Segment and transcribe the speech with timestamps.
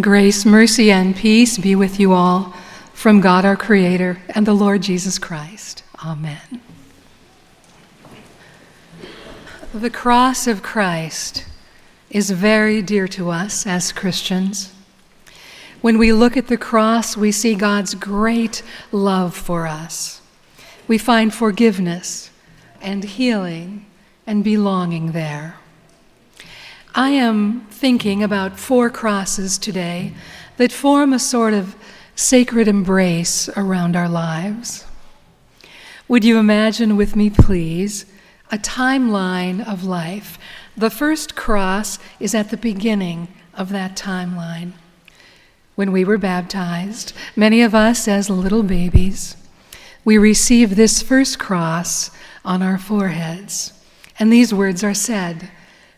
[0.00, 2.52] Grace, mercy, and peace be with you all
[2.94, 5.84] from God our Creator and the Lord Jesus Christ.
[6.04, 6.60] Amen.
[9.72, 11.46] The cross of Christ
[12.10, 14.72] is very dear to us as Christians.
[15.80, 20.20] When we look at the cross, we see God's great love for us.
[20.88, 22.30] We find forgiveness
[22.82, 23.86] and healing
[24.26, 25.54] and belonging there.
[26.96, 30.12] I am thinking about four crosses today
[30.58, 31.74] that form a sort of
[32.14, 34.84] sacred embrace around our lives.
[36.06, 38.06] Would you imagine with me, please,
[38.52, 40.38] a timeline of life?
[40.76, 44.74] The first cross is at the beginning of that timeline.
[45.74, 49.36] When we were baptized, many of us as little babies,
[50.04, 52.12] we receive this first cross
[52.44, 53.72] on our foreheads.
[54.16, 55.50] And these words are said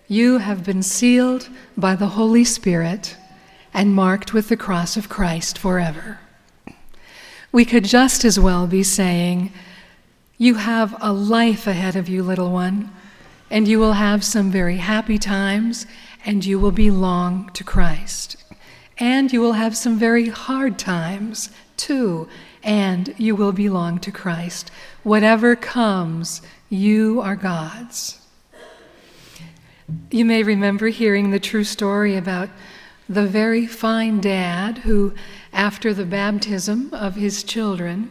[0.08, 3.16] you have been sealed by the Holy Spirit
[3.74, 6.20] and marked with the cross of Christ forever.
[7.50, 9.52] We could just as well be saying,
[10.38, 12.92] You have a life ahead of you, little one,
[13.50, 15.86] and you will have some very happy times,
[16.24, 18.36] and you will belong to Christ.
[18.98, 22.28] And you will have some very hard times, too,
[22.62, 24.70] and you will belong to Christ.
[25.02, 28.25] Whatever comes, you are God's.
[30.10, 32.48] You may remember hearing the true story about
[33.08, 35.14] the very fine dad who,
[35.52, 38.10] after the baptism of his children,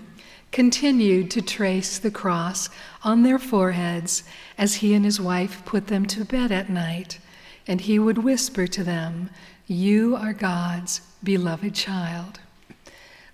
[0.52, 2.70] continued to trace the cross
[3.04, 4.24] on their foreheads
[4.58, 7.20] as he and his wife put them to bed at night,
[7.68, 9.30] and he would whisper to them,
[9.68, 12.40] You are God's beloved child.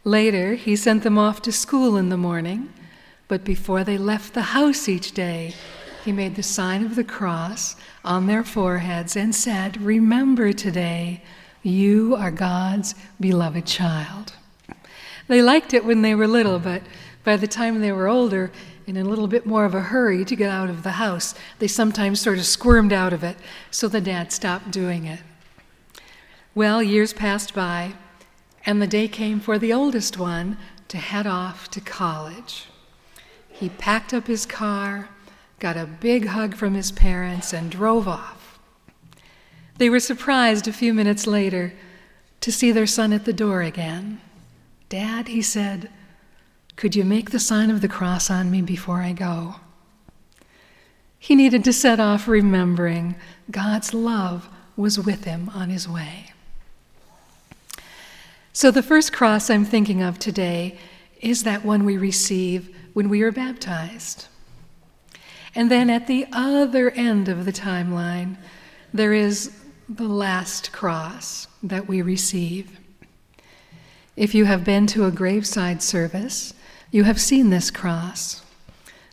[0.03, 2.73] Later, he sent them off to school in the morning,
[3.27, 5.53] but before they left the house each day,
[6.03, 11.21] he made the sign of the cross on their foreheads and said, Remember today,
[11.63, 14.33] you are God's beloved child.
[15.27, 16.81] They liked it when they were little, but
[17.23, 18.51] by the time they were older,
[18.87, 21.35] and in a little bit more of a hurry to get out of the house,
[21.59, 23.37] they sometimes sort of squirmed out of it,
[23.69, 25.21] so the dad stopped doing it.
[26.55, 27.93] Well, years passed by,
[28.65, 30.57] and the day came for the oldest one
[30.87, 32.65] to head off to college.
[33.47, 35.09] He packed up his car
[35.61, 38.59] got a big hug from his parents, and drove off.
[39.77, 41.73] They were surprised a few minutes later
[42.41, 44.19] to see their son at the door again.
[44.89, 45.89] Dad, he said,
[46.75, 49.57] could you make the sign of the cross on me before I go?
[51.19, 53.15] He needed to set off remembering
[53.51, 56.33] God's love was with him on his way.
[58.51, 60.79] So, the first cross I'm thinking of today
[61.21, 64.27] is that one we receive when we are baptized.
[65.53, 68.37] And then at the other end of the timeline,
[68.93, 69.51] there is
[69.89, 72.79] the last cross that we receive.
[74.15, 76.53] If you have been to a graveside service,
[76.91, 78.43] you have seen this cross.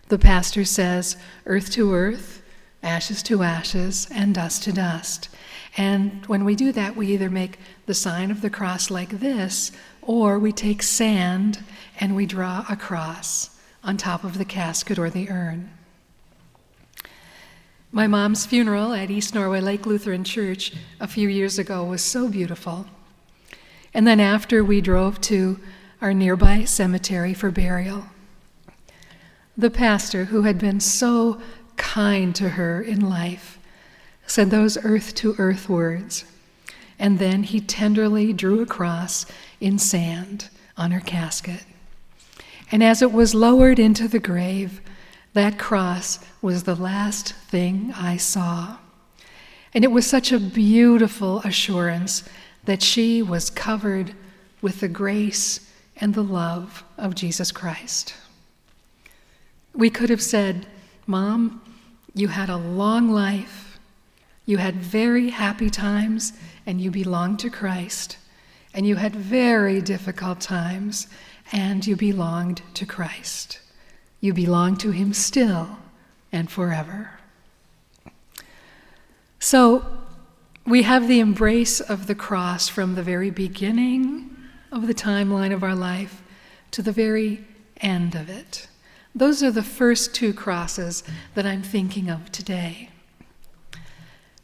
[0.08, 1.16] The pastor says,
[1.46, 2.42] Earth to earth,
[2.82, 5.28] ashes to ashes, and dust to dust.
[5.76, 9.72] And when we do that, we either make the sign of the cross like this,
[10.02, 11.62] or we take sand
[12.00, 13.50] and we draw a cross
[13.84, 15.70] on top of the casket or the urn.
[17.90, 22.28] My mom's funeral at East Norway Lake Lutheran Church a few years ago was so
[22.28, 22.86] beautiful.
[23.94, 25.58] And then after, we drove to
[26.02, 28.04] our nearby cemetery for burial.
[29.56, 31.40] The pastor, who had been so
[31.76, 33.58] kind to her in life,
[34.26, 36.26] said those earth to earth words,
[36.98, 39.24] and then he tenderly drew a cross
[39.60, 41.64] in sand on her casket.
[42.70, 44.82] And as it was lowered into the grave,
[45.34, 48.78] that cross was the last thing I saw.
[49.74, 52.24] And it was such a beautiful assurance
[52.64, 54.14] that she was covered
[54.60, 58.14] with the grace and the love of Jesus Christ.
[59.74, 60.66] We could have said,
[61.06, 61.60] Mom,
[62.14, 63.78] you had a long life,
[64.46, 66.32] you had very happy times,
[66.66, 68.16] and you belonged to Christ.
[68.74, 71.06] And you had very difficult times,
[71.52, 73.60] and you belonged to Christ.
[74.20, 75.78] You belong to Him still
[76.32, 77.12] and forever.
[79.38, 79.86] So,
[80.66, 84.36] we have the embrace of the cross from the very beginning
[84.70, 86.22] of the timeline of our life
[86.72, 87.44] to the very
[87.80, 88.68] end of it.
[89.14, 91.02] Those are the first two crosses
[91.34, 92.90] that I'm thinking of today.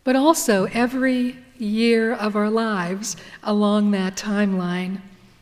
[0.02, 5.00] But also, every year of our lives along that timeline,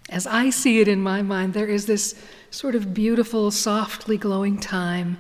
[0.09, 2.21] as I see it in my mind, there is this
[2.53, 5.17] sort of beautiful, softly glowing time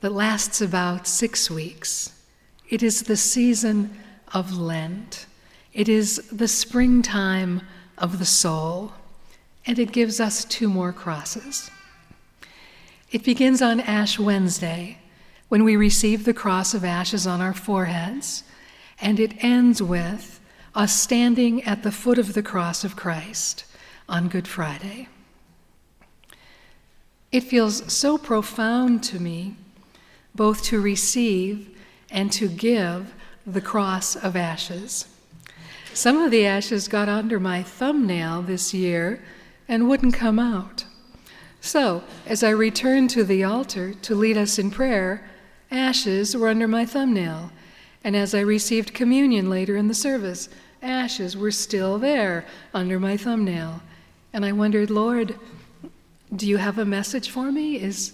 [0.00, 2.18] that lasts about six weeks.
[2.70, 3.96] It is the season
[4.32, 5.26] of Lent.
[5.74, 7.60] It is the springtime
[7.98, 8.92] of the soul,
[9.66, 11.70] and it gives us two more crosses.
[13.12, 14.98] It begins on Ash Wednesday,
[15.48, 18.44] when we receive the cross of ashes on our foreheads,
[18.98, 20.40] and it ends with
[20.74, 23.64] us standing at the foot of the cross of Christ
[24.08, 25.08] on Good Friday.
[27.36, 29.56] It feels so profound to me
[30.34, 31.68] both to receive
[32.10, 33.12] and to give
[33.46, 35.04] the cross of ashes.
[35.92, 39.22] Some of the ashes got under my thumbnail this year
[39.68, 40.86] and wouldn't come out.
[41.60, 45.28] So, as I returned to the altar to lead us in prayer,
[45.70, 47.52] ashes were under my thumbnail.
[48.02, 50.48] And as I received communion later in the service,
[50.80, 53.82] ashes were still there under my thumbnail.
[54.32, 55.38] And I wondered, Lord,
[56.34, 57.80] do you have a message for me?
[57.80, 58.12] Is,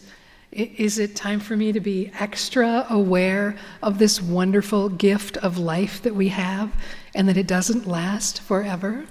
[0.52, 6.02] is it time for me to be extra aware of this wonderful gift of life
[6.02, 6.72] that we have
[7.14, 9.06] and that it doesn't last forever?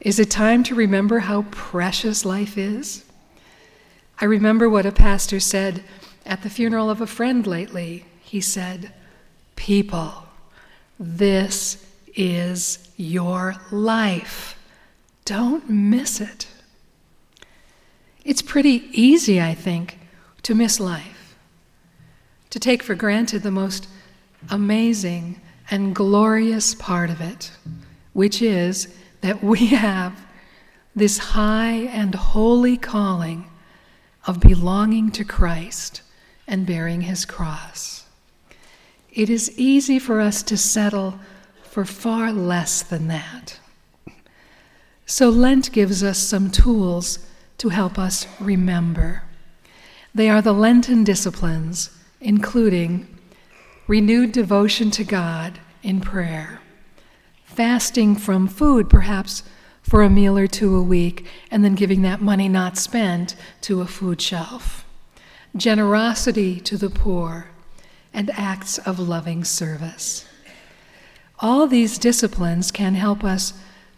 [0.00, 3.04] Is it time to remember how precious life is?
[4.20, 5.82] I remember what a pastor said
[6.24, 8.06] at the funeral of a friend lately.
[8.20, 8.92] He said,
[9.56, 10.24] People,
[10.98, 11.84] this
[12.14, 14.56] is your life.
[15.24, 16.46] Don't miss it.
[18.24, 19.98] It's pretty easy, I think,
[20.42, 21.36] to miss life,
[22.50, 23.86] to take for granted the most
[24.50, 25.40] amazing
[25.70, 27.52] and glorious part of it,
[28.12, 30.18] which is that we have
[30.96, 33.46] this high and holy calling
[34.26, 36.00] of belonging to Christ
[36.46, 38.06] and bearing his cross.
[39.12, 41.18] It is easy for us to settle
[41.62, 43.58] for far less than that.
[45.06, 47.18] So, Lent gives us some tools
[47.58, 49.22] to help us remember.
[50.14, 51.90] They are the Lenten disciplines,
[52.20, 53.08] including
[53.86, 56.60] renewed devotion to God in prayer,
[57.44, 59.42] fasting from food, perhaps
[59.82, 63.80] for a meal or two a week, and then giving that money not spent to
[63.80, 64.86] a food shelf,
[65.56, 67.48] generosity to the poor,
[68.12, 70.24] and acts of loving service.
[71.40, 73.52] All these disciplines can help us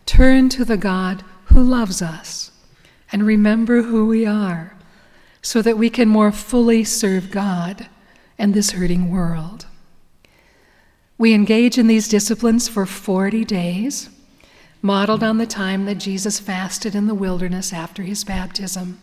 [0.06, 2.50] turn to the God who loves us
[3.12, 4.74] and remember who we are
[5.42, 7.88] so that we can more fully serve God
[8.38, 9.66] and this hurting world.
[11.18, 14.10] We engage in these disciplines for 40 days,
[14.82, 19.00] modeled on the time that Jesus fasted in the wilderness after his baptism,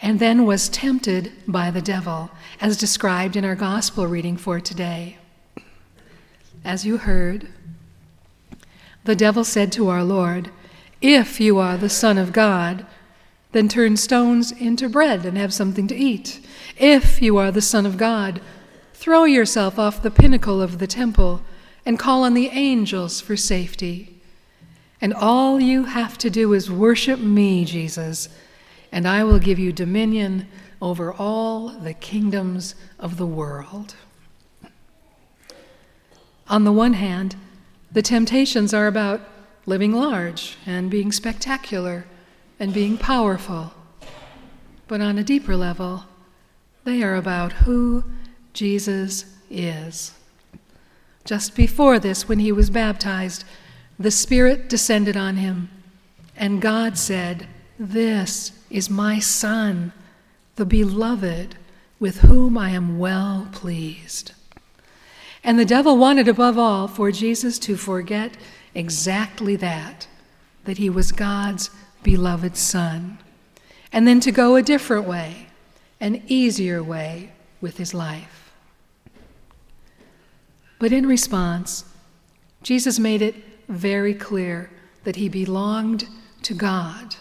[0.00, 5.18] and then was tempted by the devil, as described in our gospel reading for today.
[6.64, 7.48] As you heard,
[9.04, 10.50] the devil said to our Lord,
[11.02, 12.86] If you are the Son of God,
[13.50, 16.40] then turn stones into bread and have something to eat.
[16.78, 18.40] If you are the Son of God,
[19.02, 21.42] Throw yourself off the pinnacle of the temple
[21.84, 24.20] and call on the angels for safety.
[25.00, 28.28] And all you have to do is worship me, Jesus,
[28.92, 30.46] and I will give you dominion
[30.80, 33.96] over all the kingdoms of the world.
[36.46, 37.34] On the one hand,
[37.90, 39.20] the temptations are about
[39.66, 42.04] living large and being spectacular
[42.58, 43.72] and being powerful.
[44.88, 46.04] But on a deeper level,
[46.84, 48.04] they are about who
[48.52, 50.12] Jesus is.
[51.24, 53.44] Just before this, when he was baptized,
[53.98, 55.70] the Spirit descended on him,
[56.36, 57.46] and God said,
[57.78, 59.92] This is my Son,
[60.56, 61.56] the beloved,
[62.00, 64.32] with whom I am well pleased.
[65.44, 68.36] And the devil wanted above all for Jesus to forget
[68.74, 70.06] exactly that,
[70.64, 71.70] that he was God's
[72.02, 73.18] beloved Son,
[73.92, 75.46] and then to go a different way,
[76.00, 78.52] an easier way with his life.
[80.78, 81.84] But in response,
[82.62, 83.36] Jesus made it
[83.68, 84.70] very clear
[85.04, 86.08] that he belonged
[86.42, 87.16] to God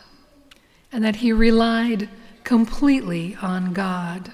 [0.91, 2.09] and that he relied
[2.43, 4.33] completely on God,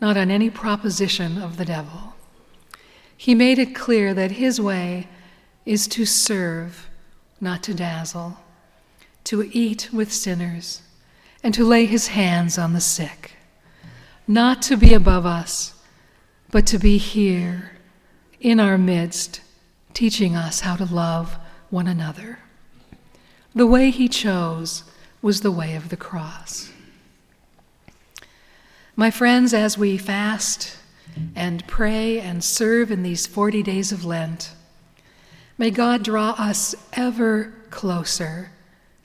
[0.00, 2.14] not on any proposition of the devil.
[3.16, 5.08] He made it clear that his way
[5.64, 6.88] is to serve,
[7.40, 8.38] not to dazzle,
[9.24, 10.82] to eat with sinners,
[11.42, 13.32] and to lay his hands on the sick,
[14.26, 15.74] not to be above us,
[16.50, 17.72] but to be here
[18.40, 19.40] in our midst,
[19.94, 21.36] teaching us how to love
[21.70, 22.38] one another.
[23.54, 24.84] The way he chose
[25.20, 26.70] was the way of the cross.
[28.96, 30.76] My friends, as we fast
[31.34, 34.52] and pray and serve in these 40 days of Lent,
[35.58, 38.50] may God draw us ever closer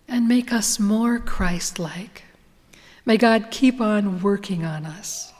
[0.07, 2.23] and make us more Christ like.
[3.05, 5.33] May God keep on working on us.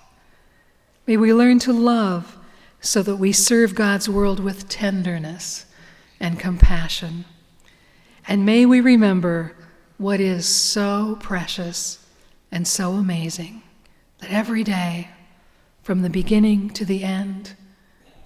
[1.06, 2.38] May we learn to love
[2.82, 5.66] so that we serve God's world with tenderness
[6.20, 7.26] and compassion.
[8.28, 9.54] And may we remember
[9.98, 12.06] what is so precious
[12.52, 13.64] and so amazing
[14.20, 15.10] that every day,
[15.82, 17.56] from the beginning to the end,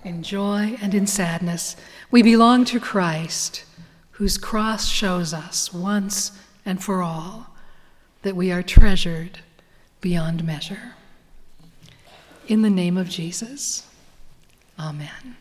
[0.03, 1.75] in joy and in sadness,
[2.09, 3.65] we belong to Christ,
[4.11, 6.31] whose cross shows us once
[6.65, 7.55] and for all
[8.21, 9.39] that we are treasured
[9.99, 10.93] beyond measure.
[12.47, 13.87] In the name of Jesus,
[14.79, 15.37] amen.